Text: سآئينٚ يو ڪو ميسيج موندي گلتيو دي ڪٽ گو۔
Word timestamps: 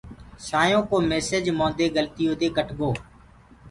سآئينٚ 0.47 0.73
يو 0.73 0.81
ڪو 0.89 0.95
ميسيج 1.11 1.45
موندي 1.59 1.85
گلتيو 1.97 2.31
دي 2.41 2.47
ڪٽ 2.57 2.69
گو۔ 2.79 2.89